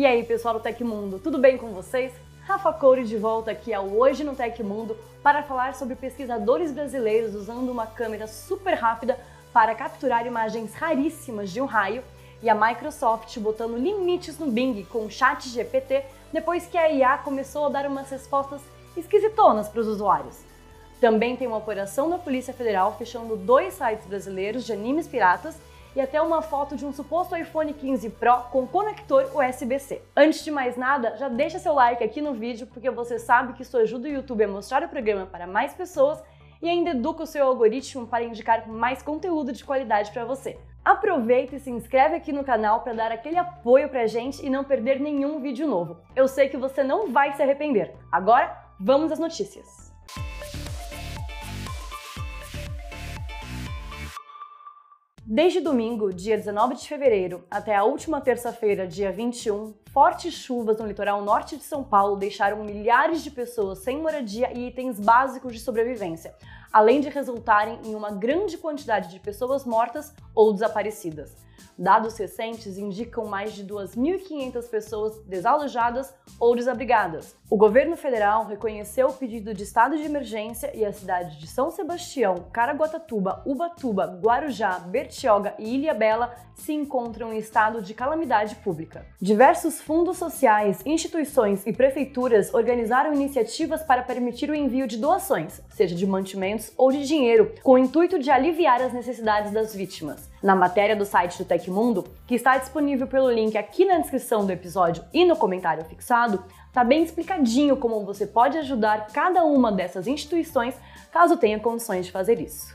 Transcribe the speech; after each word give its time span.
E 0.00 0.06
aí, 0.06 0.24
pessoal 0.24 0.54
do 0.54 0.60
Tecmundo, 0.60 1.18
tudo 1.18 1.36
bem 1.36 1.58
com 1.58 1.74
vocês? 1.74 2.10
Rafa 2.46 2.72
Coure 2.72 3.04
de 3.04 3.18
volta 3.18 3.50
aqui 3.50 3.74
ao 3.74 3.86
Hoje 3.86 4.24
no 4.24 4.34
Tecmundo 4.34 4.96
para 5.22 5.42
falar 5.42 5.74
sobre 5.74 5.94
pesquisadores 5.94 6.72
brasileiros 6.72 7.34
usando 7.34 7.68
uma 7.68 7.86
câmera 7.86 8.26
super 8.26 8.72
rápida 8.72 9.20
para 9.52 9.74
capturar 9.74 10.26
imagens 10.26 10.72
raríssimas 10.72 11.50
de 11.50 11.60
um 11.60 11.66
raio 11.66 12.02
e 12.42 12.48
a 12.48 12.54
Microsoft 12.54 13.38
botando 13.40 13.76
limites 13.76 14.38
no 14.38 14.46
Bing 14.46 14.84
com 14.84 15.04
o 15.04 15.10
chat 15.10 15.46
GPT 15.46 16.02
depois 16.32 16.66
que 16.66 16.78
a 16.78 16.90
IA 16.90 17.18
começou 17.18 17.66
a 17.66 17.68
dar 17.68 17.86
umas 17.86 18.08
respostas 18.08 18.62
esquisitonas 18.96 19.68
para 19.68 19.82
os 19.82 19.86
usuários. 19.86 20.38
Também 20.98 21.36
tem 21.36 21.46
uma 21.46 21.58
operação 21.58 22.08
da 22.08 22.16
Polícia 22.16 22.54
Federal 22.54 22.96
fechando 22.96 23.36
dois 23.36 23.74
sites 23.74 24.06
brasileiros 24.06 24.64
de 24.64 24.72
animes 24.72 25.06
piratas 25.06 25.58
e 25.94 26.00
até 26.00 26.20
uma 26.20 26.42
foto 26.42 26.76
de 26.76 26.86
um 26.86 26.92
suposto 26.92 27.36
iPhone 27.36 27.72
15 27.72 28.10
Pro 28.10 28.44
com 28.50 28.66
conector 28.66 29.30
USB-C. 29.34 30.02
Antes 30.16 30.44
de 30.44 30.50
mais 30.50 30.76
nada, 30.76 31.16
já 31.16 31.28
deixa 31.28 31.58
seu 31.58 31.74
like 31.74 32.02
aqui 32.02 32.20
no 32.20 32.34
vídeo 32.34 32.66
porque 32.66 32.90
você 32.90 33.18
sabe 33.18 33.52
que 33.54 33.62
isso 33.62 33.76
ajuda 33.76 34.08
o 34.08 34.12
YouTube 34.12 34.44
a 34.44 34.48
mostrar 34.48 34.82
o 34.82 34.88
programa 34.88 35.26
para 35.26 35.46
mais 35.46 35.74
pessoas 35.74 36.22
e 36.62 36.68
ainda 36.68 36.90
educa 36.90 37.22
o 37.22 37.26
seu 37.26 37.46
algoritmo 37.46 38.06
para 38.06 38.24
indicar 38.24 38.68
mais 38.68 39.02
conteúdo 39.02 39.52
de 39.52 39.64
qualidade 39.64 40.10
para 40.10 40.24
você. 40.24 40.58
Aproveita 40.84 41.56
e 41.56 41.60
se 41.60 41.70
inscreve 41.70 42.16
aqui 42.16 42.32
no 42.32 42.44
canal 42.44 42.80
para 42.80 42.94
dar 42.94 43.12
aquele 43.12 43.36
apoio 43.36 43.88
pra 43.88 44.06
gente 44.06 44.44
e 44.44 44.50
não 44.50 44.64
perder 44.64 45.00
nenhum 45.00 45.40
vídeo 45.40 45.66
novo. 45.66 45.98
Eu 46.16 46.26
sei 46.26 46.48
que 46.48 46.56
você 46.56 46.82
não 46.82 47.10
vai 47.10 47.32
se 47.34 47.42
arrepender. 47.42 47.94
Agora, 48.10 48.56
vamos 48.78 49.12
às 49.12 49.18
notícias. 49.18 49.89
Desde 55.32 55.60
domingo, 55.60 56.12
dia 56.12 56.36
19 56.36 56.74
de 56.74 56.88
fevereiro, 56.88 57.44
até 57.48 57.76
a 57.76 57.84
última 57.84 58.20
terça-feira, 58.20 58.84
dia 58.84 59.12
21, 59.12 59.72
fortes 59.92 60.34
chuvas 60.34 60.78
no 60.78 60.86
litoral 60.88 61.22
norte 61.22 61.56
de 61.56 61.62
São 61.62 61.84
Paulo 61.84 62.16
deixaram 62.16 62.64
milhares 62.64 63.22
de 63.22 63.30
pessoas 63.30 63.78
sem 63.78 63.98
moradia 63.98 64.50
e 64.52 64.66
itens 64.66 64.98
básicos 64.98 65.52
de 65.52 65.60
sobrevivência, 65.60 66.34
além 66.72 67.00
de 67.00 67.08
resultarem 67.08 67.78
em 67.84 67.94
uma 67.94 68.10
grande 68.10 68.58
quantidade 68.58 69.08
de 69.08 69.20
pessoas 69.20 69.64
mortas 69.64 70.12
ou 70.34 70.52
desaparecidas. 70.52 71.36
Dados 71.80 72.18
recentes 72.18 72.76
indicam 72.76 73.24
mais 73.24 73.54
de 73.54 73.64
2.500 73.64 74.68
pessoas 74.68 75.18
desalojadas 75.24 76.12
ou 76.38 76.54
desabrigadas. 76.54 77.34
O 77.48 77.56
governo 77.56 77.96
federal 77.96 78.44
reconheceu 78.44 79.08
o 79.08 79.12
pedido 79.14 79.54
de 79.54 79.62
estado 79.62 79.96
de 79.96 80.04
emergência 80.04 80.70
e 80.76 80.84
a 80.84 80.92
cidade 80.92 81.40
de 81.40 81.46
São 81.46 81.70
Sebastião, 81.70 82.34
Caraguatatuba, 82.52 83.42
Ubatuba, 83.46 84.20
Guarujá, 84.22 84.78
Bertioga 84.78 85.54
e 85.58 85.76
Ilhabela 85.76 86.36
se 86.54 86.74
encontram 86.74 87.32
em 87.32 87.38
estado 87.38 87.80
de 87.80 87.94
calamidade 87.94 88.56
pública. 88.56 89.06
Diversos 89.18 89.80
fundos 89.80 90.18
sociais, 90.18 90.82
instituições 90.84 91.66
e 91.66 91.72
prefeituras 91.72 92.52
organizaram 92.52 93.14
iniciativas 93.14 93.82
para 93.82 94.02
permitir 94.02 94.50
o 94.50 94.54
envio 94.54 94.86
de 94.86 94.98
doações, 94.98 95.62
seja 95.70 95.94
de 95.94 96.06
mantimentos 96.06 96.72
ou 96.76 96.92
de 96.92 97.06
dinheiro, 97.06 97.54
com 97.62 97.72
o 97.72 97.78
intuito 97.78 98.18
de 98.18 98.30
aliviar 98.30 98.82
as 98.82 98.92
necessidades 98.92 99.50
das 99.50 99.74
vítimas. 99.74 100.29
Na 100.42 100.56
matéria 100.56 100.96
do 100.96 101.04
site 101.04 101.36
do 101.36 101.44
Tecmundo, 101.44 102.04
que 102.26 102.34
está 102.34 102.56
disponível 102.56 103.06
pelo 103.06 103.30
link 103.30 103.58
aqui 103.58 103.84
na 103.84 103.98
descrição 103.98 104.46
do 104.46 104.50
episódio 104.52 105.04
e 105.12 105.26
no 105.26 105.36
comentário 105.36 105.84
fixado, 105.84 106.42
está 106.66 106.82
bem 106.82 107.02
explicadinho 107.02 107.76
como 107.76 108.06
você 108.06 108.26
pode 108.26 108.56
ajudar 108.56 109.08
cada 109.08 109.44
uma 109.44 109.70
dessas 109.70 110.06
instituições 110.06 110.74
caso 111.12 111.36
tenha 111.36 111.60
condições 111.60 112.06
de 112.06 112.12
fazer 112.12 112.40
isso. 112.40 112.74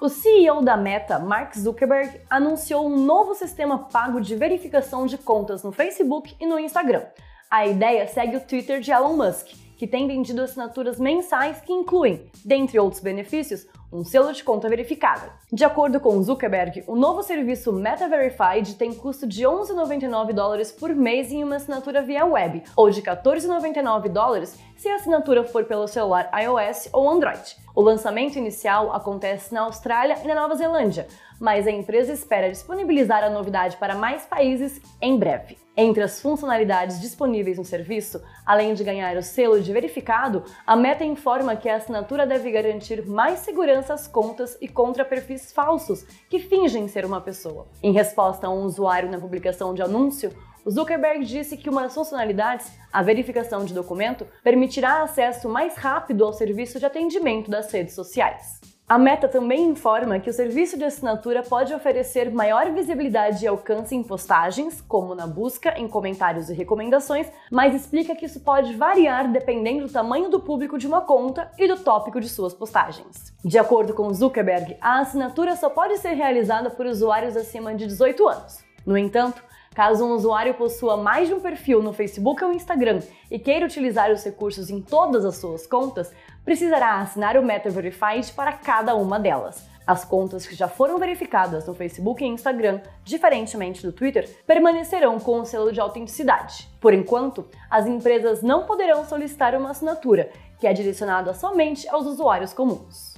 O 0.00 0.08
CEO 0.08 0.62
da 0.62 0.76
Meta, 0.76 1.18
Mark 1.18 1.56
Zuckerberg, 1.56 2.20
anunciou 2.30 2.86
um 2.86 3.04
novo 3.04 3.34
sistema 3.34 3.80
pago 3.90 4.20
de 4.20 4.36
verificação 4.36 5.04
de 5.04 5.18
contas 5.18 5.64
no 5.64 5.72
Facebook 5.72 6.36
e 6.38 6.46
no 6.46 6.60
Instagram. 6.60 7.02
A 7.50 7.66
ideia 7.66 8.06
segue 8.06 8.36
o 8.36 8.40
Twitter 8.40 8.78
de 8.78 8.92
Elon 8.92 9.16
Musk, 9.16 9.48
que 9.76 9.88
tem 9.88 10.06
vendido 10.06 10.42
assinaturas 10.42 11.00
mensais 11.00 11.60
que 11.60 11.72
incluem, 11.72 12.30
dentre 12.44 12.78
outros 12.78 13.02
benefícios, 13.02 13.66
um 13.92 14.04
selo 14.04 14.32
de 14.32 14.44
conta 14.44 14.68
verificada. 14.68 15.32
De 15.52 15.64
acordo 15.64 15.98
com 15.98 16.22
Zuckerberg, 16.22 16.84
o 16.86 16.94
novo 16.94 17.22
serviço 17.22 17.72
Meta 17.72 18.08
Verified 18.08 18.74
tem 18.74 18.92
custo 18.92 19.26
de 19.26 19.44
11,99 19.44 20.32
dólares 20.32 20.70
por 20.70 20.94
mês 20.94 21.32
em 21.32 21.42
uma 21.42 21.56
assinatura 21.56 22.02
via 22.02 22.24
web, 22.24 22.62
ou 22.76 22.90
de 22.90 23.00
14,99 23.00 24.08
dólares 24.08 24.58
se 24.78 24.88
a 24.88 24.94
assinatura 24.94 25.42
for 25.42 25.64
pelo 25.64 25.88
celular 25.88 26.30
iOS 26.40 26.88
ou 26.92 27.10
Android. 27.10 27.56
O 27.74 27.82
lançamento 27.82 28.36
inicial 28.36 28.92
acontece 28.92 29.52
na 29.52 29.62
Austrália 29.62 30.16
e 30.22 30.28
na 30.28 30.36
Nova 30.36 30.54
Zelândia, 30.54 31.08
mas 31.40 31.66
a 31.66 31.70
empresa 31.70 32.12
espera 32.12 32.50
disponibilizar 32.50 33.24
a 33.24 33.30
novidade 33.30 33.76
para 33.76 33.96
mais 33.96 34.24
países 34.24 34.80
em 35.02 35.18
breve. 35.18 35.58
Entre 35.76 36.02
as 36.02 36.20
funcionalidades 36.20 37.00
disponíveis 37.00 37.58
no 37.58 37.64
serviço, 37.64 38.22
além 38.46 38.74
de 38.74 38.82
ganhar 38.82 39.16
o 39.16 39.22
selo 39.22 39.60
de 39.60 39.72
verificado, 39.72 40.44
a 40.66 40.76
Meta 40.76 41.04
informa 41.04 41.56
que 41.56 41.68
a 41.68 41.76
assinatura 41.76 42.26
deve 42.26 42.50
garantir 42.50 43.04
mais 43.06 43.40
segurança 43.40 43.94
às 43.94 44.06
contas 44.06 44.56
e 44.60 44.68
contra 44.68 45.04
perfis 45.04 45.52
falsos 45.52 46.04
que 46.28 46.38
fingem 46.38 46.86
ser 46.88 47.04
uma 47.04 47.20
pessoa. 47.20 47.66
Em 47.82 47.92
resposta 47.92 48.46
a 48.46 48.50
um 48.50 48.64
usuário 48.64 49.10
na 49.10 49.18
publicação 49.18 49.74
de 49.74 49.82
anúncio, 49.82 50.32
Zuckerberg 50.70 51.24
disse 51.24 51.56
que 51.56 51.70
uma 51.70 51.82
das 51.82 51.94
funcionalidades, 51.94 52.70
a 52.92 53.02
verificação 53.02 53.64
de 53.64 53.72
documento, 53.72 54.26
permitirá 54.42 55.02
acesso 55.02 55.48
mais 55.48 55.76
rápido 55.76 56.24
ao 56.24 56.32
serviço 56.32 56.78
de 56.78 56.86
atendimento 56.86 57.50
das 57.50 57.70
redes 57.72 57.94
sociais. 57.94 58.60
A 58.88 58.96
Meta 58.96 59.28
também 59.28 59.66
informa 59.66 60.18
que 60.18 60.30
o 60.30 60.32
serviço 60.32 60.78
de 60.78 60.84
assinatura 60.84 61.42
pode 61.42 61.74
oferecer 61.74 62.30
maior 62.30 62.72
visibilidade 62.72 63.44
e 63.44 63.46
alcance 63.46 63.94
em 63.94 64.02
postagens, 64.02 64.80
como 64.80 65.14
na 65.14 65.26
busca, 65.26 65.78
em 65.78 65.86
comentários 65.86 66.48
e 66.48 66.54
recomendações, 66.54 67.30
mas 67.52 67.74
explica 67.74 68.16
que 68.16 68.24
isso 68.24 68.40
pode 68.40 68.74
variar 68.76 69.30
dependendo 69.30 69.86
do 69.86 69.92
tamanho 69.92 70.30
do 70.30 70.40
público 70.40 70.78
de 70.78 70.86
uma 70.86 71.02
conta 71.02 71.52
e 71.58 71.68
do 71.68 71.76
tópico 71.76 72.18
de 72.18 72.30
suas 72.30 72.54
postagens. 72.54 73.34
De 73.44 73.58
acordo 73.58 73.92
com 73.92 74.10
Zuckerberg, 74.10 74.78
a 74.80 75.00
assinatura 75.00 75.54
só 75.54 75.68
pode 75.68 75.98
ser 75.98 76.14
realizada 76.14 76.70
por 76.70 76.86
usuários 76.86 77.36
acima 77.36 77.74
de 77.74 77.86
18 77.86 78.26
anos. 78.26 78.64
No 78.86 78.96
entanto, 78.96 79.42
Caso 79.78 80.04
um 80.04 80.10
usuário 80.10 80.54
possua 80.54 80.96
mais 80.96 81.28
de 81.28 81.34
um 81.34 81.38
perfil 81.38 81.80
no 81.80 81.92
Facebook 81.92 82.42
ou 82.42 82.52
Instagram 82.52 82.98
e 83.30 83.38
queira 83.38 83.64
utilizar 83.64 84.10
os 84.10 84.24
recursos 84.24 84.70
em 84.70 84.82
todas 84.82 85.24
as 85.24 85.36
suas 85.36 85.68
contas, 85.68 86.12
precisará 86.44 86.96
assinar 86.96 87.36
o 87.36 87.44
Meta 87.44 87.70
Verified 87.70 88.32
para 88.32 88.54
cada 88.54 88.96
uma 88.96 89.20
delas. 89.20 89.68
As 89.86 90.04
contas 90.04 90.48
que 90.48 90.56
já 90.56 90.66
foram 90.66 90.98
verificadas 90.98 91.64
no 91.64 91.74
Facebook 91.74 92.24
e 92.24 92.26
Instagram, 92.26 92.80
diferentemente 93.04 93.86
do 93.86 93.92
Twitter, 93.92 94.28
permanecerão 94.44 95.20
com 95.20 95.42
o 95.42 95.44
selo 95.44 95.72
de 95.72 95.78
autenticidade. 95.78 96.68
Por 96.80 96.92
enquanto, 96.92 97.46
as 97.70 97.86
empresas 97.86 98.42
não 98.42 98.66
poderão 98.66 99.04
solicitar 99.04 99.54
uma 99.54 99.70
assinatura, 99.70 100.28
que 100.58 100.66
é 100.66 100.72
direcionada 100.72 101.32
somente 101.34 101.88
aos 101.88 102.04
usuários 102.04 102.52
comuns. 102.52 103.17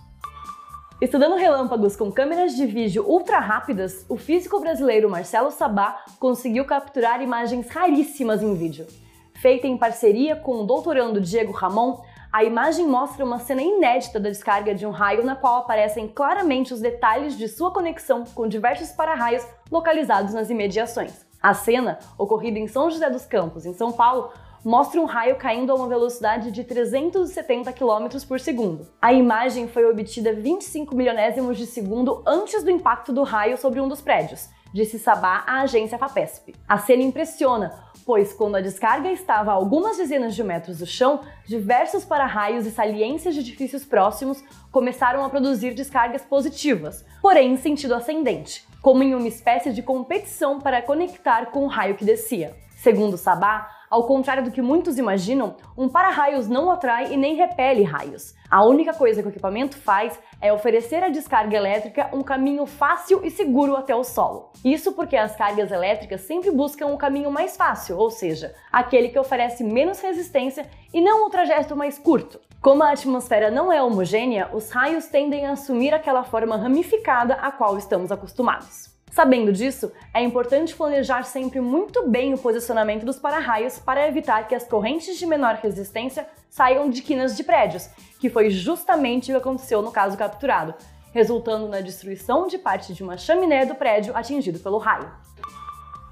Estudando 1.01 1.35
relâmpagos 1.35 1.97
com 1.97 2.13
câmeras 2.13 2.55
de 2.55 2.67
vídeo 2.67 3.03
ultra 3.09 3.39
rápidas, 3.39 4.05
o 4.07 4.19
físico 4.19 4.61
brasileiro 4.61 5.09
Marcelo 5.09 5.51
Sabá 5.51 6.05
conseguiu 6.19 6.67
capturar 6.67 7.23
imagens 7.23 7.71
raríssimas 7.71 8.43
em 8.43 8.55
vídeo. 8.55 8.87
Feita 9.33 9.67
em 9.67 9.79
parceria 9.79 10.37
com 10.37 10.61
o 10.61 10.67
doutorando 10.67 11.19
Diego 11.19 11.53
Ramon, 11.53 12.03
a 12.31 12.45
imagem 12.45 12.87
mostra 12.87 13.25
uma 13.25 13.39
cena 13.39 13.63
inédita 13.63 14.21
da 14.21 14.29
descarga 14.29 14.75
de 14.75 14.85
um 14.85 14.91
raio 14.91 15.25
na 15.25 15.35
qual 15.35 15.61
aparecem 15.61 16.07
claramente 16.07 16.75
os 16.75 16.83
detalhes 16.83 17.35
de 17.39 17.49
sua 17.49 17.73
conexão 17.73 18.25
com 18.35 18.47
diversos 18.47 18.91
para-raios 18.91 19.47
localizados 19.71 20.35
nas 20.35 20.51
imediações. 20.51 21.25
A 21.43 21.55
cena, 21.55 21.99
ocorrida 22.19 22.59
em 22.59 22.69
São 22.69 22.91
José 22.91 23.09
dos 23.09 23.25
Campos, 23.25 23.65
em 23.65 23.73
São 23.73 23.91
Paulo, 23.91 24.31
mostra 24.65 25.01
um 25.01 25.05
raio 25.05 25.37
caindo 25.37 25.73
a 25.73 25.75
uma 25.75 25.89
velocidade 25.89 26.51
de 26.51 26.65
370 26.65 27.73
km 27.73 28.09
por 28.27 28.39
segundo. 28.41 28.87
A 29.01 29.13
imagem 29.13 29.69
foi 29.69 29.85
obtida 29.85 30.33
25 30.33 30.95
milionésimos 30.95 31.57
de 31.57 31.67
segundo 31.67 32.23
antes 32.27 32.63
do 32.63 32.71
impacto 32.71 33.13
do 33.13 33.23
raio 33.23 33.57
sobre 33.57 33.81
um 33.81 33.89
dos 33.89 34.01
prédios, 34.01 34.49
disse 34.73 34.99
Sabá 34.99 35.45
à 35.47 35.63
agência 35.63 35.99
FAPESP. 35.99 36.55
A 36.69 36.79
cena 36.79 37.03
impressiona, 37.03 37.73
pois 38.05 38.33
quando 38.33 38.57
a 38.57 38.61
descarga 38.61 39.11
estava 39.11 39.51
a 39.51 39.55
algumas 39.55 39.97
dezenas 39.97 40.35
de 40.35 40.45
metros 40.45 40.79
do 40.79 40.87
chão, 40.87 41.21
diversos 41.47 42.05
para-raios 42.05 42.67
e 42.67 42.71
saliências 42.71 43.35
de 43.35 43.41
edifícios 43.41 43.85
próximos 43.85 44.43
começaram 44.71 45.25
a 45.25 45.29
produzir 45.29 45.75
descargas 45.75 46.23
positivas, 46.23 47.05
porém 47.21 47.53
em 47.53 47.57
sentido 47.57 47.95
ascendente, 47.95 48.67
como 48.83 49.03
em 49.03 49.15
uma 49.15 49.29
espécie 49.29 49.73
de 49.73 49.83
competição 49.83 50.61
para 50.61 50.83
conectar 50.83 51.47
com 51.47 51.65
o 51.65 51.69
raio 51.69 51.97
que 51.97 52.05
descia. 52.05 52.57
Segundo 52.77 53.19
Sabá, 53.19 53.69
ao 53.91 54.05
contrário 54.05 54.45
do 54.45 54.53
que 54.53 54.63
muitos 54.63 54.99
imaginam, 54.99 55.57
um 55.77 55.89
para-raios 55.89 56.49
não 56.49 56.71
atrai 56.71 57.13
e 57.13 57.17
nem 57.17 57.35
repele 57.35 57.83
raios. 57.83 58.37
A 58.49 58.65
única 58.65 58.95
coisa 58.95 59.21
que 59.21 59.29
o 59.29 59.33
equipamento 59.33 59.77
faz 59.77 60.17
é 60.41 60.53
oferecer 60.53 61.03
à 61.03 61.09
descarga 61.09 61.57
elétrica 61.57 62.09
um 62.13 62.23
caminho 62.23 62.67
fácil 62.67 63.21
e 63.25 63.31
seguro 63.31 63.75
até 63.75 63.95
o 63.95 64.05
solo. 64.05 64.53
Isso 64.65 64.93
porque 64.93 65.17
as 65.17 65.35
cargas 65.35 65.73
elétricas 65.73 66.21
sempre 66.21 66.53
buscam 66.53 66.87
o 66.87 66.95
um 66.95 66.97
caminho 66.97 67.33
mais 67.33 67.57
fácil, 67.57 67.99
ou 67.99 68.11
seja, 68.11 68.55
aquele 68.71 69.09
que 69.09 69.19
oferece 69.19 69.65
menos 69.65 70.01
resistência 70.01 70.71
e 70.95 71.01
não 71.01 71.27
o 71.27 71.31
trajeto 71.31 71.75
mais 71.75 71.99
curto. 71.99 72.41
Como 72.61 72.83
a 72.83 72.93
atmosfera 72.93 73.51
não 73.51 73.73
é 73.73 73.83
homogênea, 73.83 74.51
os 74.53 74.71
raios 74.71 75.07
tendem 75.07 75.47
a 75.47 75.53
assumir 75.53 75.93
aquela 75.93 76.23
forma 76.23 76.57
ramificada 76.57 77.35
a 77.35 77.51
qual 77.51 77.77
estamos 77.77 78.13
acostumados. 78.13 78.90
Sabendo 79.11 79.53
disso, 79.53 79.91
é 80.15 80.23
importante 80.23 80.75
planejar 80.75 81.25
sempre 81.25 81.61
muito 81.61 82.09
bem 82.09 82.33
o 82.33 82.39
posicionamento 82.39 83.05
dos 83.05 83.19
para-raios 83.19 83.77
para 83.79 84.07
evitar 84.07 84.47
que 84.47 84.55
as 84.55 84.65
correntes 84.65 85.19
de 85.19 85.27
menor 85.27 85.57
resistência 85.57 86.27
saiam 86.49 86.89
de 86.89 87.03
quinas 87.03 87.37
de 87.37 87.43
prédios, 87.43 87.91
que 88.21 88.31
foi 88.31 88.51
justamente 88.51 89.31
o 89.31 89.35
que 89.35 89.41
aconteceu 89.41 89.83
no 89.83 89.91
caso 89.91 90.17
capturado, 90.17 90.75
resultando 91.13 91.67
na 91.67 91.81
destruição 91.81 92.47
de 92.47 92.57
parte 92.57 92.95
de 92.95 93.03
uma 93.03 93.19
chaminé 93.19 93.67
do 93.67 93.75
prédio 93.75 94.17
atingido 94.17 94.61
pelo 94.61 94.79
raio. 94.79 95.11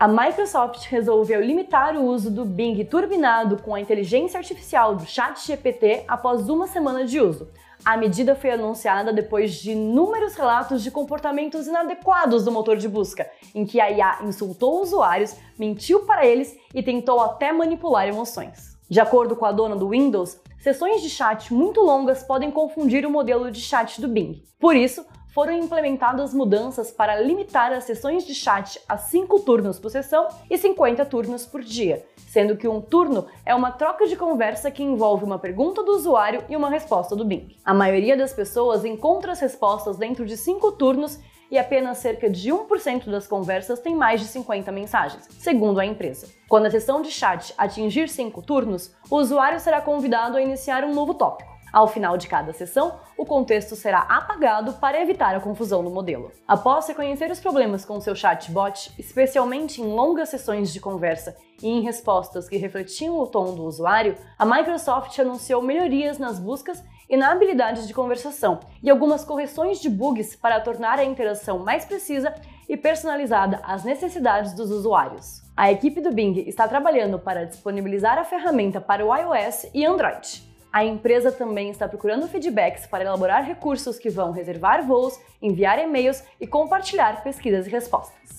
A 0.00 0.08
Microsoft 0.08 0.86
resolveu 0.86 1.40
limitar 1.40 1.96
o 1.96 2.04
uso 2.04 2.30
do 2.30 2.44
Bing 2.44 2.84
turbinado 2.84 3.58
com 3.58 3.74
a 3.74 3.80
inteligência 3.80 4.38
artificial 4.38 4.96
do 4.96 5.04
ChatGPT 5.04 6.04
após 6.06 6.48
uma 6.48 6.66
semana 6.66 7.04
de 7.04 7.20
uso, 7.20 7.48
a 7.84 7.96
medida 7.96 8.34
foi 8.34 8.50
anunciada 8.50 9.12
depois 9.12 9.54
de 9.54 9.72
inúmeros 9.72 10.34
relatos 10.34 10.82
de 10.82 10.90
comportamentos 10.90 11.66
inadequados 11.66 12.44
do 12.44 12.50
motor 12.50 12.76
de 12.76 12.88
busca, 12.88 13.28
em 13.54 13.64
que 13.64 13.80
a 13.80 13.90
IA 13.90 14.18
insultou 14.24 14.82
usuários, 14.82 15.34
mentiu 15.58 16.00
para 16.00 16.26
eles 16.26 16.56
e 16.74 16.82
tentou 16.82 17.20
até 17.20 17.52
manipular 17.52 18.06
emoções. 18.06 18.76
De 18.90 19.00
acordo 19.00 19.36
com 19.36 19.44
a 19.44 19.52
dona 19.52 19.76
do 19.76 19.90
Windows, 19.90 20.38
sessões 20.58 21.02
de 21.02 21.10
chat 21.10 21.52
muito 21.52 21.80
longas 21.80 22.22
podem 22.22 22.50
confundir 22.50 23.06
o 23.06 23.10
modelo 23.10 23.50
de 23.50 23.60
chat 23.60 24.00
do 24.00 24.08
Bing. 24.08 24.42
Por 24.58 24.74
isso, 24.74 25.04
foram 25.38 25.52
implementadas 25.52 26.34
mudanças 26.34 26.90
para 26.90 27.20
limitar 27.20 27.72
as 27.72 27.84
sessões 27.84 28.26
de 28.26 28.34
chat 28.34 28.80
a 28.88 28.96
5 28.96 29.40
turnos 29.40 29.78
por 29.78 29.90
sessão 29.90 30.26
e 30.50 30.58
50 30.58 31.04
turnos 31.04 31.46
por 31.46 31.62
dia, 31.62 32.04
sendo 32.28 32.56
que 32.56 32.68
um 32.68 32.80
turno 32.80 33.26
é 33.44 33.54
uma 33.54 33.72
troca 33.72 34.06
de 34.06 34.14
conversa 34.14 34.70
que 34.70 34.82
envolve 34.82 35.24
uma 35.24 35.38
pergunta 35.38 35.82
do 35.82 35.92
usuário 35.92 36.44
e 36.48 36.56
uma 36.56 36.70
resposta 36.70 37.16
do 37.16 37.24
Bing. 37.24 37.56
A 37.64 37.74
maioria 37.74 38.16
das 38.16 38.32
pessoas 38.32 38.84
encontra 38.84 39.32
as 39.32 39.40
respostas 39.40 39.96
dentro 39.96 40.24
de 40.24 40.36
5 40.36 40.72
turnos 40.72 41.18
e 41.50 41.58
apenas 41.58 41.98
cerca 41.98 42.28
de 42.28 42.50
1% 42.50 43.10
das 43.10 43.26
conversas 43.26 43.80
tem 43.80 43.94
mais 43.94 44.20
de 44.20 44.26
50 44.26 44.70
mensagens, 44.70 45.26
segundo 45.38 45.80
a 45.80 45.86
empresa. 45.86 46.28
Quando 46.46 46.66
a 46.66 46.70
sessão 46.70 47.00
de 47.00 47.10
chat 47.10 47.54
atingir 47.56 48.08
5 48.08 48.42
turnos, 48.42 48.94
o 49.10 49.16
usuário 49.16 49.58
será 49.58 49.80
convidado 49.80 50.36
a 50.36 50.42
iniciar 50.42 50.84
um 50.84 50.94
novo 50.94 51.14
tópico. 51.14 51.57
Ao 51.72 51.86
final 51.86 52.16
de 52.16 52.26
cada 52.26 52.52
sessão, 52.52 52.98
o 53.16 53.26
contexto 53.26 53.76
será 53.76 54.00
apagado 54.00 54.74
para 54.74 55.00
evitar 55.00 55.34
a 55.34 55.40
confusão 55.40 55.82
no 55.82 55.90
modelo. 55.90 56.32
Após 56.46 56.86
reconhecer 56.88 57.30
os 57.30 57.40
problemas 57.40 57.84
com 57.84 58.00
seu 58.00 58.14
chatbot, 58.14 58.92
especialmente 58.98 59.82
em 59.82 59.84
longas 59.84 60.30
sessões 60.30 60.72
de 60.72 60.80
conversa 60.80 61.36
e 61.62 61.68
em 61.68 61.82
respostas 61.82 62.48
que 62.48 62.56
refletiam 62.56 63.18
o 63.18 63.26
tom 63.26 63.54
do 63.54 63.64
usuário, 63.64 64.16
a 64.38 64.46
Microsoft 64.46 65.18
anunciou 65.18 65.60
melhorias 65.60 66.18
nas 66.18 66.38
buscas 66.38 66.82
e 67.08 67.16
na 67.16 67.32
habilidade 67.32 67.86
de 67.86 67.94
conversação 67.94 68.60
e 68.82 68.90
algumas 68.90 69.24
correções 69.24 69.80
de 69.80 69.88
bugs 69.88 70.36
para 70.36 70.60
tornar 70.60 70.98
a 70.98 71.04
interação 71.04 71.58
mais 71.58 71.84
precisa 71.84 72.34
e 72.68 72.76
personalizada 72.76 73.60
às 73.64 73.82
necessidades 73.82 74.52
dos 74.52 74.70
usuários. 74.70 75.42
A 75.56 75.72
equipe 75.72 76.00
do 76.00 76.12
Bing 76.12 76.44
está 76.46 76.68
trabalhando 76.68 77.18
para 77.18 77.46
disponibilizar 77.46 78.18
a 78.18 78.24
ferramenta 78.24 78.80
para 78.80 79.04
o 79.04 79.14
iOS 79.14 79.70
e 79.74 79.84
Android. 79.84 80.47
A 80.72 80.84
empresa 80.84 81.32
também 81.32 81.70
está 81.70 81.88
procurando 81.88 82.28
feedbacks 82.28 82.86
para 82.86 83.04
elaborar 83.04 83.44
recursos 83.44 83.98
que 83.98 84.10
vão 84.10 84.32
reservar 84.32 84.86
voos, 84.86 85.18
enviar 85.40 85.78
e-mails 85.78 86.22
e 86.40 86.46
compartilhar 86.46 87.22
pesquisas 87.22 87.66
e 87.66 87.70
respostas. 87.70 88.38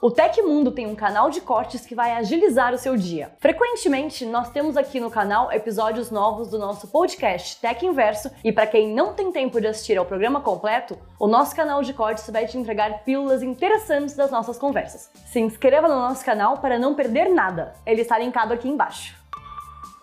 O 0.00 0.10
Tecmundo 0.10 0.72
tem 0.72 0.84
um 0.84 0.96
canal 0.96 1.30
de 1.30 1.40
cortes 1.40 1.86
que 1.86 1.94
vai 1.94 2.10
agilizar 2.10 2.74
o 2.74 2.78
seu 2.78 2.96
dia. 2.96 3.30
Frequentemente, 3.38 4.26
nós 4.26 4.50
temos 4.50 4.76
aqui 4.76 4.98
no 4.98 5.08
canal 5.08 5.52
episódios 5.52 6.10
novos 6.10 6.48
do 6.48 6.58
nosso 6.58 6.88
podcast 6.88 7.60
Tech 7.60 7.86
Inverso 7.86 8.28
e 8.42 8.50
para 8.50 8.66
quem 8.66 8.92
não 8.92 9.12
tem 9.12 9.30
tempo 9.30 9.60
de 9.60 9.68
assistir 9.68 9.96
ao 9.96 10.04
programa 10.04 10.40
completo, 10.40 10.98
o 11.20 11.28
nosso 11.28 11.54
canal 11.54 11.84
de 11.84 11.92
cortes 11.92 12.28
vai 12.30 12.46
te 12.46 12.58
entregar 12.58 13.04
pílulas 13.04 13.44
interessantes 13.44 14.16
das 14.16 14.32
nossas 14.32 14.58
conversas. 14.58 15.08
Se 15.26 15.38
inscreva 15.38 15.86
no 15.86 15.94
nosso 15.94 16.24
canal 16.24 16.58
para 16.58 16.80
não 16.80 16.96
perder 16.96 17.28
nada. 17.28 17.74
Ele 17.86 18.02
está 18.02 18.18
linkado 18.18 18.52
aqui 18.52 18.68
embaixo. 18.68 19.21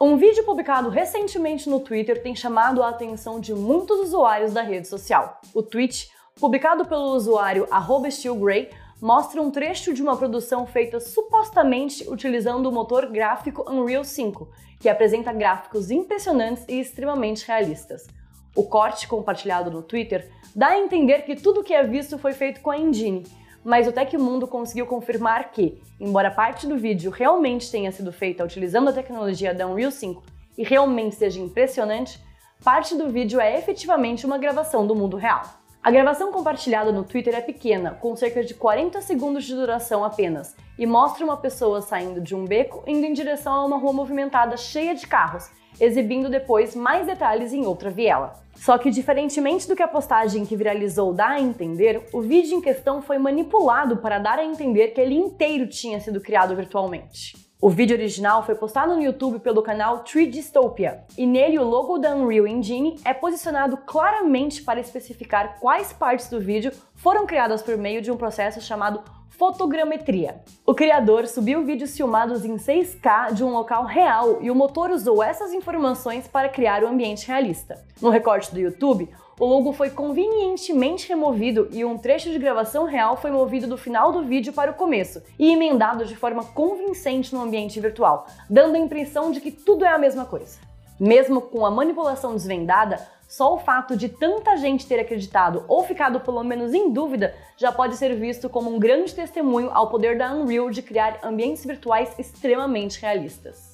Um 0.01 0.15
vídeo 0.15 0.45
publicado 0.45 0.87
recentemente 0.87 1.69
no 1.69 1.81
Twitter 1.81 2.23
tem 2.23 2.33
chamado 2.33 2.81
a 2.81 2.87
atenção 2.87 3.37
de 3.37 3.53
muitos 3.53 3.99
usuários 3.99 4.53
da 4.53 4.61
rede 4.61 4.87
social. 4.87 5.41
O 5.53 5.61
tweet, 5.61 6.09
publicado 6.39 6.85
pelo 6.85 7.11
usuário 7.11 7.67
SteelGray, 8.09 8.69
mostra 9.01 9.41
um 9.41 9.51
trecho 9.51 9.93
de 9.93 10.01
uma 10.01 10.15
produção 10.15 10.65
feita 10.65 11.01
supostamente 11.01 12.09
utilizando 12.09 12.67
o 12.67 12.71
motor 12.71 13.07
gráfico 13.07 13.69
Unreal 13.69 14.05
5, 14.05 14.47
que 14.79 14.87
apresenta 14.87 15.33
gráficos 15.33 15.91
impressionantes 15.91 16.63
e 16.69 16.79
extremamente 16.79 17.45
realistas. 17.45 18.07
O 18.55 18.63
corte 18.63 19.05
compartilhado 19.05 19.69
no 19.69 19.83
Twitter 19.83 20.31
dá 20.55 20.67
a 20.67 20.79
entender 20.79 21.23
que 21.23 21.35
tudo 21.35 21.59
o 21.59 21.63
que 21.63 21.73
é 21.73 21.83
visto 21.83 22.17
foi 22.17 22.31
feito 22.31 22.61
com 22.61 22.71
a 22.71 22.77
engine, 22.77 23.25
mas 23.63 23.87
o 23.87 23.91
Tecmundo 23.91 24.47
conseguiu 24.47 24.85
confirmar 24.85 25.51
que, 25.51 25.81
embora 25.99 26.31
parte 26.31 26.67
do 26.67 26.77
vídeo 26.77 27.11
realmente 27.11 27.69
tenha 27.69 27.91
sido 27.91 28.11
feita 28.11 28.43
utilizando 28.43 28.89
a 28.89 28.93
tecnologia 28.93 29.53
da 29.53 29.67
Unreal 29.67 29.91
5 29.91 30.23
e 30.57 30.63
realmente 30.63 31.15
seja 31.15 31.39
impressionante, 31.39 32.19
parte 32.63 32.95
do 32.95 33.09
vídeo 33.09 33.39
é 33.39 33.57
efetivamente 33.57 34.25
uma 34.25 34.37
gravação 34.37 34.85
do 34.85 34.95
mundo 34.95 35.17
real. 35.17 35.43
A 35.81 35.89
gravação 35.89 36.29
compartilhada 36.31 36.91
no 36.91 37.05
Twitter 37.05 37.33
é 37.33 37.41
pequena, 37.41 37.91
com 37.91 38.13
cerca 38.13 38.43
de 38.43 38.53
40 38.53 39.01
segundos 39.01 39.45
de 39.45 39.55
duração 39.55 40.03
apenas, 40.03 40.53
e 40.77 40.85
mostra 40.85 41.23
uma 41.23 41.37
pessoa 41.37 41.81
saindo 41.81 42.19
de 42.19 42.35
um 42.35 42.43
beco 42.43 42.83
indo 42.85 43.05
em 43.05 43.13
direção 43.13 43.53
a 43.53 43.65
uma 43.65 43.77
rua 43.77 43.93
movimentada 43.93 44.57
cheia 44.57 44.93
de 44.93 45.07
carros, 45.07 45.49
exibindo 45.79 46.29
depois 46.29 46.75
mais 46.75 47.05
detalhes 47.05 47.53
em 47.53 47.65
outra 47.65 47.89
viela. 47.89 48.33
Só 48.55 48.77
que, 48.77 48.91
diferentemente 48.91 49.67
do 49.67 49.75
que 49.75 49.83
a 49.83 49.87
postagem 49.87 50.45
que 50.45 50.55
viralizou 50.55 51.13
dá 51.13 51.29
a 51.29 51.39
entender, 51.39 52.07
o 52.11 52.21
vídeo 52.21 52.57
em 52.57 52.61
questão 52.61 53.01
foi 53.01 53.17
manipulado 53.17 53.97
para 53.97 54.19
dar 54.19 54.37
a 54.37 54.43
entender 54.43 54.89
que 54.89 54.99
ele 54.99 55.15
inteiro 55.15 55.67
tinha 55.67 55.99
sido 55.99 56.19
criado 56.19 56.55
virtualmente. 56.55 57.49
O 57.61 57.69
vídeo 57.69 57.93
original 57.93 58.45
foi 58.45 58.55
postado 58.55 58.95
no 58.95 59.01
YouTube 59.01 59.39
pelo 59.39 59.61
canal 59.61 59.99
Tree 59.99 60.27
Dystopia, 60.27 61.03
e 61.17 61.25
nele 61.25 61.59
o 61.59 61.63
logo 61.65 61.97
da 61.97 62.15
Unreal 62.15 62.47
Engine 62.47 62.97
é 63.03 63.13
posicionado 63.13 63.75
claramente 63.75 64.63
para 64.63 64.79
especificar 64.79 65.59
quais 65.59 65.91
partes 65.91 66.29
do 66.29 66.39
vídeo 66.39 66.71
foram 66.95 67.25
criadas 67.25 67.61
por 67.61 67.75
meio 67.77 68.01
de 68.01 68.09
um 68.09 68.15
processo 68.15 68.61
chamado 68.61 69.03
fotogrametria. 69.39 70.41
O 70.65 70.75
criador 70.75 71.25
subiu 71.25 71.63
vídeos 71.63 71.95
filmados 71.95 72.43
em 72.43 72.57
6K 72.57 73.31
de 73.31 73.41
um 73.41 73.53
local 73.53 73.85
real 73.85 74.39
e 74.41 74.51
o 74.51 74.55
motor 74.55 74.91
usou 74.91 75.23
essas 75.23 75.53
informações 75.53 76.27
para 76.27 76.49
criar 76.49 76.83
o 76.83 76.87
um 76.87 76.89
ambiente 76.89 77.25
realista. 77.25 77.81
No 78.01 78.09
recorte 78.09 78.53
do 78.53 78.59
YouTube, 78.59 79.07
o 79.39 79.45
logo 79.45 79.71
foi 79.71 79.91
convenientemente 79.91 81.07
removido 81.07 81.69
e 81.71 81.85
um 81.85 81.97
trecho 81.97 82.29
de 82.29 82.37
gravação 82.37 82.83
real 82.83 83.15
foi 83.15 83.31
movido 83.31 83.65
do 83.65 83.77
final 83.77 84.11
do 84.11 84.25
vídeo 84.25 84.51
para 84.51 84.71
o 84.71 84.75
começo 84.75 85.23
e 85.39 85.53
emendado 85.53 86.03
de 86.03 86.17
forma 86.17 86.43
convincente 86.43 87.33
no 87.33 87.41
ambiente 87.41 87.79
virtual, 87.79 88.27
dando 88.49 88.75
a 88.75 88.79
impressão 88.79 89.31
de 89.31 89.39
que 89.39 89.51
tudo 89.51 89.85
é 89.85 89.87
a 89.87 89.97
mesma 89.97 90.25
coisa. 90.25 90.59
Mesmo 90.99 91.39
com 91.39 91.65
a 91.65 91.71
manipulação 91.71 92.33
desvendada, 92.33 92.99
só 93.29 93.53
o 93.53 93.59
fato 93.59 93.95
de 93.95 94.09
tanta 94.09 94.57
gente 94.57 94.87
ter 94.87 94.99
acreditado 94.99 95.63
ou 95.67 95.83
ficado 95.83 96.19
pelo 96.19 96.43
menos 96.43 96.73
em 96.73 96.91
dúvida 96.91 97.35
já 97.55 97.71
pode 97.71 97.95
ser 97.95 98.15
visto 98.15 98.49
como 98.49 98.73
um 98.73 98.79
grande 98.79 99.13
testemunho 99.13 99.69
ao 99.71 99.87
poder 99.87 100.17
da 100.17 100.33
Unreal 100.33 100.71
de 100.71 100.81
criar 100.81 101.19
ambientes 101.23 101.63
virtuais 101.63 102.17
extremamente 102.17 102.99
realistas. 102.99 103.73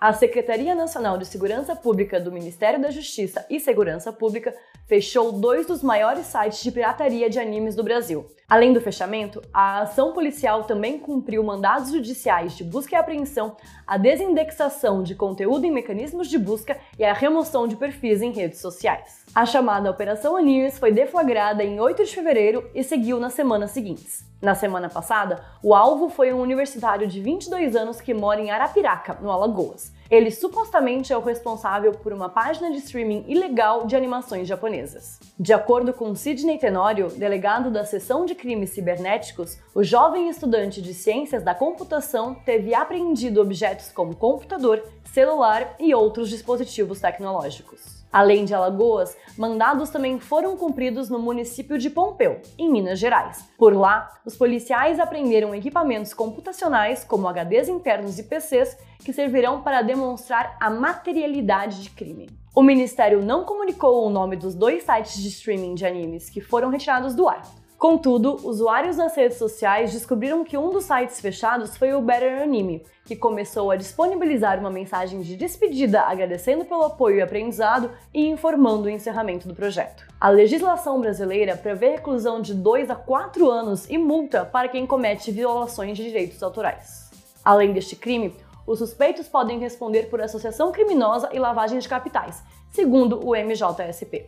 A 0.00 0.12
Secretaria 0.12 0.74
Nacional 0.74 1.16
de 1.16 1.24
Segurança 1.24 1.76
Pública 1.76 2.20
do 2.20 2.32
Ministério 2.32 2.82
da 2.82 2.90
Justiça 2.90 3.46
e 3.48 3.60
Segurança 3.60 4.12
Pública 4.12 4.54
fechou 4.86 5.32
dois 5.32 5.66
dos 5.66 5.82
maiores 5.82 6.26
sites 6.26 6.62
de 6.62 6.72
pirataria 6.72 7.30
de 7.30 7.38
animes 7.38 7.76
do 7.76 7.84
Brasil. 7.84 8.26
Além 8.48 8.72
do 8.72 8.80
fechamento, 8.80 9.42
a 9.52 9.80
ação 9.80 10.12
policial 10.12 10.62
também 10.62 11.00
cumpriu 11.00 11.42
mandados 11.42 11.90
judiciais 11.90 12.56
de 12.56 12.62
busca 12.62 12.94
e 12.94 12.98
apreensão, 12.98 13.56
a 13.84 13.98
desindexação 13.98 15.02
de 15.02 15.16
conteúdo 15.16 15.64
em 15.64 15.72
mecanismos 15.72 16.28
de 16.28 16.38
busca 16.38 16.78
e 16.96 17.02
a 17.02 17.12
remoção 17.12 17.66
de 17.66 17.74
perfis 17.74 18.22
em 18.22 18.30
redes 18.30 18.60
sociais. 18.60 19.24
A 19.34 19.44
chamada 19.44 19.90
Operação 19.90 20.36
Animes 20.36 20.78
foi 20.78 20.92
deflagrada 20.92 21.64
em 21.64 21.80
8 21.80 22.04
de 22.04 22.14
fevereiro 22.14 22.70
e 22.72 22.84
seguiu 22.84 23.18
nas 23.18 23.32
semanas 23.32 23.72
seguintes. 23.72 24.24
Na 24.40 24.54
semana 24.54 24.88
passada, 24.88 25.42
o 25.60 25.74
alvo 25.74 26.08
foi 26.08 26.32
um 26.32 26.40
universitário 26.40 27.08
de 27.08 27.20
22 27.20 27.74
anos 27.74 28.00
que 28.00 28.14
mora 28.14 28.40
em 28.40 28.50
Arapiraca, 28.50 29.18
no 29.20 29.30
Alagoas. 29.30 29.92
Ele 30.08 30.30
supostamente 30.30 31.12
é 31.12 31.16
o 31.16 31.22
responsável 31.22 31.90
por 31.90 32.12
uma 32.12 32.28
página 32.28 32.70
de 32.70 32.78
streaming 32.78 33.24
ilegal 33.26 33.86
de 33.86 33.96
animações 33.96 34.46
japonesas. 34.46 35.18
De 35.40 35.52
acordo 35.52 35.92
com 35.92 36.14
Sidney 36.14 36.58
Tenório, 36.58 37.08
delegado 37.08 37.72
da 37.72 37.84
seção 37.84 38.24
de 38.24 38.35
crimes 38.36 38.70
cibernéticos, 38.70 39.58
o 39.74 39.82
jovem 39.82 40.28
estudante 40.28 40.80
de 40.80 40.94
ciências 40.94 41.42
da 41.42 41.54
computação 41.54 42.34
teve 42.34 42.74
apreendido 42.74 43.40
objetos 43.40 43.90
como 43.90 44.14
computador, 44.14 44.84
celular 45.12 45.74
e 45.80 45.94
outros 45.94 46.28
dispositivos 46.28 47.00
tecnológicos. 47.00 47.96
Além 48.12 48.44
de 48.44 48.54
Alagoas, 48.54 49.16
mandados 49.36 49.90
também 49.90 50.18
foram 50.18 50.56
cumpridos 50.56 51.10
no 51.10 51.18
município 51.18 51.76
de 51.76 51.90
Pompeu, 51.90 52.40
em 52.56 52.70
Minas 52.70 52.98
Gerais. 52.98 53.44
Por 53.58 53.74
lá, 53.74 54.20
os 54.24 54.36
policiais 54.36 55.00
apreenderam 55.00 55.54
equipamentos 55.54 56.14
computacionais, 56.14 57.04
como 57.04 57.28
HDs 57.28 57.68
internos 57.68 58.18
e 58.18 58.22
PCs, 58.22 58.78
que 59.04 59.12
servirão 59.12 59.62
para 59.62 59.82
demonstrar 59.82 60.56
a 60.60 60.70
materialidade 60.70 61.82
de 61.82 61.90
crime. 61.90 62.28
O 62.54 62.62
ministério 62.62 63.22
não 63.22 63.44
comunicou 63.44 64.06
o 64.06 64.10
nome 64.10 64.34
dos 64.34 64.54
dois 64.54 64.82
sites 64.82 65.22
de 65.22 65.28
streaming 65.28 65.74
de 65.74 65.84
animes 65.84 66.30
que 66.30 66.40
foram 66.40 66.70
retirados 66.70 67.14
do 67.14 67.28
ar. 67.28 67.42
Contudo, 67.78 68.40
usuários 68.42 68.96
nas 68.96 69.14
redes 69.14 69.36
sociais 69.36 69.92
descobriram 69.92 70.42
que 70.42 70.56
um 70.56 70.70
dos 70.70 70.84
sites 70.84 71.20
fechados 71.20 71.76
foi 71.76 71.92
o 71.92 72.00
Better 72.00 72.40
Anime, 72.42 72.82
que 73.04 73.14
começou 73.14 73.70
a 73.70 73.76
disponibilizar 73.76 74.58
uma 74.58 74.70
mensagem 74.70 75.20
de 75.20 75.36
despedida 75.36 76.00
agradecendo 76.00 76.64
pelo 76.64 76.84
apoio 76.84 77.18
e 77.18 77.22
aprendizado 77.22 77.90
e 78.14 78.26
informando 78.26 78.84
o 78.84 78.90
encerramento 78.90 79.46
do 79.46 79.54
projeto. 79.54 80.06
A 80.18 80.30
legislação 80.30 80.98
brasileira 81.02 81.54
prevê 81.54 81.90
reclusão 81.90 82.40
de 82.40 82.54
2 82.54 82.88
a 82.88 82.94
4 82.94 83.50
anos 83.50 83.90
e 83.90 83.98
multa 83.98 84.46
para 84.46 84.68
quem 84.68 84.86
comete 84.86 85.30
violações 85.30 85.98
de 85.98 86.04
direitos 86.04 86.42
autorais. 86.42 87.10
Além 87.44 87.74
deste 87.74 87.94
crime, 87.94 88.34
os 88.66 88.78
suspeitos 88.78 89.28
podem 89.28 89.58
responder 89.58 90.04
por 90.04 90.22
associação 90.22 90.72
criminosa 90.72 91.28
e 91.30 91.38
lavagem 91.38 91.78
de 91.78 91.88
capitais, 91.88 92.42
segundo 92.72 93.20
o 93.22 93.36
MJSP. 93.36 94.24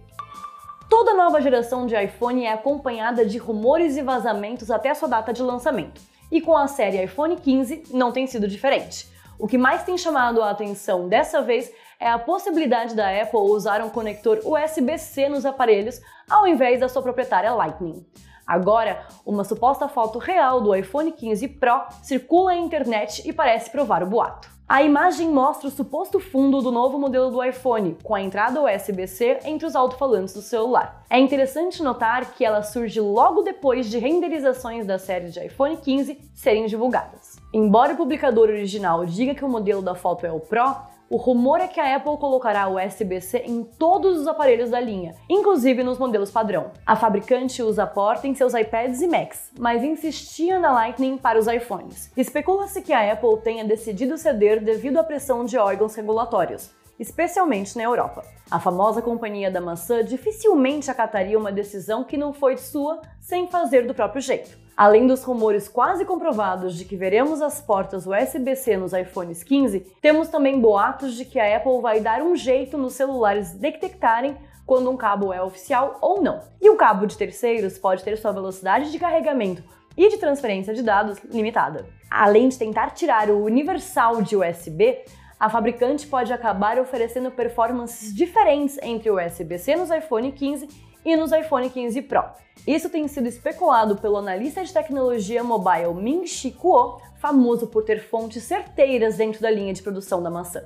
Toda 0.88 1.12
nova 1.12 1.38
geração 1.42 1.86
de 1.86 1.94
iPhone 1.94 2.46
é 2.46 2.52
acompanhada 2.52 3.24
de 3.26 3.36
rumores 3.36 3.98
e 3.98 4.02
vazamentos 4.02 4.70
até 4.70 4.94
sua 4.94 5.06
data 5.06 5.34
de 5.34 5.42
lançamento. 5.42 6.00
E 6.32 6.40
com 6.40 6.56
a 6.56 6.66
série 6.66 7.04
iPhone 7.04 7.36
15 7.36 7.84
não 7.90 8.10
tem 8.10 8.26
sido 8.26 8.48
diferente. 8.48 9.06
O 9.38 9.46
que 9.46 9.58
mais 9.58 9.82
tem 9.82 9.98
chamado 9.98 10.42
a 10.42 10.50
atenção 10.50 11.06
dessa 11.06 11.42
vez 11.42 11.70
é 12.00 12.08
a 12.08 12.18
possibilidade 12.18 12.94
da 12.96 13.22
Apple 13.22 13.38
usar 13.38 13.82
um 13.82 13.90
conector 13.90 14.40
USB-C 14.42 15.28
nos 15.28 15.44
aparelhos 15.44 16.00
ao 16.28 16.46
invés 16.46 16.80
da 16.80 16.88
sua 16.88 17.02
proprietária 17.02 17.52
Lightning. 17.52 18.06
Agora, 18.48 19.06
uma 19.26 19.44
suposta 19.44 19.88
foto 19.88 20.18
real 20.18 20.62
do 20.62 20.74
iPhone 20.74 21.12
15 21.12 21.46
Pro 21.48 21.82
circula 22.02 22.54
na 22.54 22.56
internet 22.56 23.28
e 23.28 23.30
parece 23.30 23.68
provar 23.68 24.02
o 24.02 24.06
boato. 24.06 24.56
A 24.66 24.82
imagem 24.82 25.30
mostra 25.30 25.68
o 25.68 25.70
suposto 25.70 26.18
fundo 26.18 26.62
do 26.62 26.70
novo 26.70 26.98
modelo 26.98 27.30
do 27.30 27.42
iPhone, 27.44 27.96
com 28.02 28.14
a 28.14 28.20
entrada 28.22 28.62
USB-C 28.62 29.40
entre 29.44 29.66
os 29.66 29.74
alto-falantes 29.76 30.32
do 30.32 30.40
celular. 30.40 31.04
É 31.10 31.18
interessante 31.18 31.82
notar 31.82 32.32
que 32.32 32.44
ela 32.44 32.62
surge 32.62 33.00
logo 33.00 33.42
depois 33.42 33.88
de 33.90 33.98
renderizações 33.98 34.86
da 34.86 34.98
série 34.98 35.30
de 35.30 35.40
iPhone 35.44 35.76
15 35.76 36.18
serem 36.34 36.66
divulgadas. 36.66 37.36
Embora 37.52 37.94
o 37.94 37.96
publicador 37.96 38.48
original 38.48 39.04
diga 39.06 39.34
que 39.34 39.44
o 39.44 39.48
modelo 39.48 39.82
da 39.82 39.94
foto 39.94 40.26
é 40.26 40.32
o 40.32 40.40
Pro, 40.40 40.76
o 41.10 41.16
rumor 41.16 41.60
é 41.60 41.66
que 41.66 41.80
a 41.80 41.96
Apple 41.96 42.18
colocará 42.18 42.68
o 42.68 42.76
USB-C 42.76 43.38
em 43.46 43.62
todos 43.64 44.18
os 44.18 44.26
aparelhos 44.26 44.68
da 44.68 44.78
linha, 44.78 45.14
inclusive 45.28 45.82
nos 45.82 45.98
modelos 45.98 46.30
padrão. 46.30 46.70
A 46.84 46.96
fabricante 46.96 47.62
usa 47.62 47.84
a 47.84 47.86
porta 47.86 48.28
em 48.28 48.34
seus 48.34 48.52
iPads 48.52 49.00
e 49.00 49.08
Macs, 49.08 49.50
mas 49.58 49.82
insistia 49.82 50.58
na 50.58 50.70
Lightning 50.70 51.16
para 51.16 51.38
os 51.38 51.46
iPhones. 51.46 52.12
Especula-se 52.14 52.82
que 52.82 52.92
a 52.92 53.10
Apple 53.12 53.38
tenha 53.42 53.64
decidido 53.64 54.18
ceder 54.18 54.62
devido 54.62 54.98
à 54.98 55.04
pressão 55.04 55.44
de 55.46 55.56
órgãos 55.56 55.94
regulatórios, 55.94 56.70
especialmente 56.98 57.76
na 57.76 57.84
Europa. 57.84 58.24
A 58.50 58.58
famosa 58.58 59.00
companhia 59.00 59.50
da 59.50 59.60
maçã 59.60 60.04
dificilmente 60.04 60.90
acataria 60.90 61.38
uma 61.38 61.52
decisão 61.52 62.04
que 62.04 62.16
não 62.16 62.32
foi 62.32 62.56
sua 62.56 63.00
sem 63.20 63.46
fazer 63.46 63.86
do 63.86 63.94
próprio 63.94 64.22
jeito. 64.22 64.58
Além 64.76 65.06
dos 65.06 65.24
rumores 65.24 65.68
quase 65.68 66.04
comprovados 66.04 66.76
de 66.76 66.84
que 66.84 66.96
veremos 66.96 67.42
as 67.42 67.60
portas 67.60 68.06
USB-C 68.06 68.76
nos 68.76 68.92
iPhones 68.92 69.42
15, 69.42 69.80
temos 70.00 70.28
também 70.28 70.60
boatos 70.60 71.14
de 71.14 71.24
que 71.24 71.38
a 71.40 71.56
Apple 71.56 71.80
vai 71.80 72.00
dar 72.00 72.22
um 72.22 72.36
jeito 72.36 72.78
nos 72.78 72.94
celulares 72.94 73.52
detectarem 73.52 74.36
quando 74.64 74.90
um 74.90 74.96
cabo 74.96 75.32
é 75.32 75.42
oficial 75.42 75.98
ou 76.00 76.22
não. 76.22 76.42
E 76.60 76.70
o 76.70 76.76
cabo 76.76 77.06
de 77.06 77.16
terceiros 77.16 77.78
pode 77.78 78.04
ter 78.04 78.16
sua 78.18 78.32
velocidade 78.32 78.92
de 78.92 78.98
carregamento 78.98 79.64
e 79.96 80.08
de 80.10 80.16
transferência 80.16 80.72
de 80.72 80.82
dados 80.82 81.18
limitada. 81.24 81.86
Além 82.08 82.48
de 82.48 82.56
tentar 82.56 82.90
tirar 82.90 83.30
o 83.30 83.44
universal 83.44 84.22
de 84.22 84.36
USB, 84.36 84.98
a 85.38 85.48
fabricante 85.48 86.06
pode 86.06 86.32
acabar 86.32 86.80
oferecendo 86.80 87.30
performances 87.30 88.12
diferentes 88.12 88.76
entre 88.82 89.08
o 89.08 89.24
USB-C 89.24 89.76
nos 89.76 89.90
iPhone 89.90 90.32
15 90.32 90.68
e 91.04 91.16
nos 91.16 91.30
iPhone 91.30 91.70
15 91.70 92.02
Pro. 92.02 92.24
Isso 92.66 92.90
tem 92.90 93.06
sido 93.06 93.28
especulado 93.28 93.96
pelo 93.96 94.16
analista 94.16 94.64
de 94.64 94.72
tecnologia 94.72 95.44
mobile 95.44 95.94
Ming-Chi 95.94 96.50
Kuo, 96.50 97.00
famoso 97.20 97.68
por 97.68 97.84
ter 97.84 98.00
fontes 98.00 98.42
certeiras 98.42 99.16
dentro 99.16 99.40
da 99.40 99.50
linha 99.50 99.72
de 99.72 99.82
produção 99.82 100.20
da 100.20 100.28
maçã. 100.30 100.62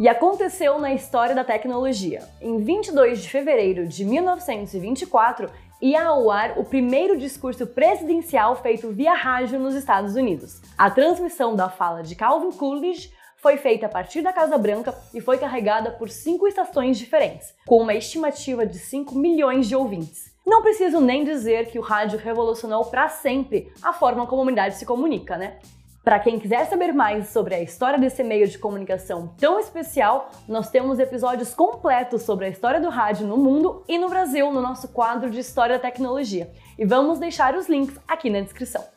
E 0.00 0.08
aconteceu 0.08 0.78
na 0.78 0.92
história 0.94 1.34
da 1.34 1.44
tecnologia. 1.44 2.22
Em 2.40 2.58
22 2.58 3.22
de 3.22 3.28
fevereiro 3.28 3.86
de 3.86 4.04
1924, 4.04 5.50
ia 5.80 6.02
ao 6.02 6.30
ar 6.30 6.58
o 6.58 6.64
primeiro 6.64 7.18
discurso 7.18 7.66
presidencial 7.66 8.56
feito 8.56 8.90
via 8.90 9.14
rádio 9.14 9.58
nos 9.58 9.74
Estados 9.74 10.14
Unidos. 10.14 10.60
A 10.76 10.90
transmissão 10.90 11.54
da 11.54 11.68
fala 11.68 12.02
de 12.02 12.14
Calvin 12.14 12.52
Coolidge 12.52 13.10
foi 13.36 13.56
feita 13.56 13.86
a 13.86 13.88
partir 13.88 14.22
da 14.22 14.32
Casa 14.32 14.58
Branca 14.58 14.94
e 15.14 15.20
foi 15.20 15.38
carregada 15.38 15.90
por 15.90 16.08
cinco 16.08 16.46
estações 16.46 16.98
diferentes, 16.98 17.54
com 17.66 17.82
uma 17.82 17.94
estimativa 17.94 18.66
de 18.66 18.78
5 18.78 19.14
milhões 19.14 19.68
de 19.68 19.76
ouvintes. 19.76 20.34
Não 20.46 20.62
preciso 20.62 21.00
nem 21.00 21.24
dizer 21.24 21.66
que 21.66 21.78
o 21.78 21.82
rádio 21.82 22.18
revolucionou 22.18 22.84
para 22.84 23.08
sempre 23.08 23.72
a 23.82 23.92
forma 23.92 24.26
como 24.26 24.40
a 24.40 24.42
humanidade 24.42 24.76
se 24.76 24.86
comunica, 24.86 25.36
né? 25.36 25.58
Para 26.06 26.20
quem 26.20 26.38
quiser 26.38 26.64
saber 26.66 26.92
mais 26.92 27.30
sobre 27.30 27.52
a 27.52 27.60
história 27.60 27.98
desse 27.98 28.22
meio 28.22 28.46
de 28.46 28.56
comunicação 28.56 29.34
tão 29.36 29.58
especial, 29.58 30.30
nós 30.46 30.70
temos 30.70 31.00
episódios 31.00 31.52
completos 31.52 32.22
sobre 32.22 32.46
a 32.46 32.48
história 32.48 32.80
do 32.80 32.88
rádio 32.88 33.26
no 33.26 33.36
mundo 33.36 33.82
e 33.88 33.98
no 33.98 34.08
Brasil 34.08 34.52
no 34.52 34.62
nosso 34.62 34.86
quadro 34.86 35.28
de 35.28 35.40
História 35.40 35.74
da 35.74 35.82
Tecnologia. 35.82 36.48
E 36.78 36.84
vamos 36.84 37.18
deixar 37.18 37.56
os 37.56 37.68
links 37.68 37.98
aqui 38.06 38.30
na 38.30 38.40
descrição. 38.40 38.95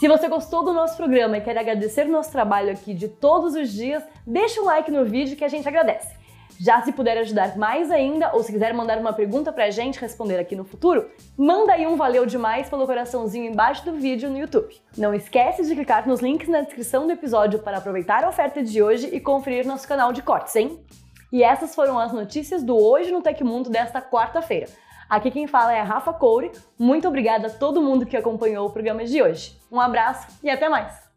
Se 0.00 0.08
você 0.08 0.28
gostou 0.28 0.64
do 0.64 0.72
nosso 0.72 0.96
programa 0.96 1.36
e 1.36 1.42
quer 1.42 1.58
agradecer 1.58 2.06
o 2.06 2.10
nosso 2.10 2.32
trabalho 2.32 2.72
aqui 2.72 2.94
de 2.94 3.06
todos 3.06 3.54
os 3.54 3.70
dias, 3.70 4.02
deixa 4.26 4.58
um 4.62 4.64
like 4.64 4.90
no 4.90 5.04
vídeo 5.04 5.36
que 5.36 5.44
a 5.44 5.48
gente 5.48 5.68
agradece. 5.68 6.16
Já 6.58 6.80
se 6.80 6.90
puder 6.90 7.18
ajudar 7.18 7.58
mais 7.58 7.90
ainda, 7.90 8.32
ou 8.32 8.42
se 8.42 8.50
quiser 8.50 8.72
mandar 8.72 8.96
uma 8.96 9.12
pergunta 9.12 9.52
pra 9.52 9.68
gente 9.68 10.00
responder 10.00 10.38
aqui 10.38 10.56
no 10.56 10.64
futuro, 10.64 11.10
manda 11.36 11.74
aí 11.74 11.86
um 11.86 11.96
valeu 11.96 12.24
demais 12.24 12.70
pelo 12.70 12.86
coraçãozinho 12.86 13.52
embaixo 13.52 13.84
do 13.84 13.92
vídeo 13.92 14.30
no 14.30 14.38
YouTube. 14.38 14.74
Não 14.96 15.12
esquece 15.12 15.66
de 15.66 15.74
clicar 15.74 16.08
nos 16.08 16.20
links 16.20 16.48
na 16.48 16.62
descrição 16.62 17.06
do 17.06 17.12
episódio 17.12 17.58
para 17.58 17.76
aproveitar 17.76 18.24
a 18.24 18.30
oferta 18.30 18.62
de 18.62 18.82
hoje 18.82 19.14
e 19.14 19.20
conferir 19.20 19.66
nosso 19.66 19.86
canal 19.86 20.14
de 20.14 20.22
cortes, 20.22 20.56
hein? 20.56 20.82
E 21.30 21.42
essas 21.42 21.74
foram 21.74 21.98
as 21.98 22.10
notícias 22.10 22.62
do 22.62 22.74
Hoje 22.74 23.12
no 23.12 23.20
Tecmundo 23.20 23.68
desta 23.68 24.00
quarta-feira. 24.00 24.66
Aqui 25.10 25.30
quem 25.30 25.46
fala 25.46 25.74
é 25.74 25.80
a 25.80 25.84
Rafa 25.84 26.14
Coure. 26.14 26.52
Muito 26.78 27.06
obrigada 27.06 27.48
a 27.48 27.50
todo 27.50 27.82
mundo 27.82 28.06
que 28.06 28.16
acompanhou 28.16 28.66
o 28.66 28.70
programa 28.70 29.04
de 29.04 29.22
hoje. 29.22 29.59
Um 29.70 29.80
abraço 29.80 30.26
e 30.42 30.50
até 30.50 30.68
mais! 30.68 31.09